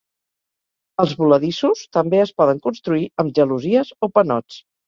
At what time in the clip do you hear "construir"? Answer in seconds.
2.65-3.07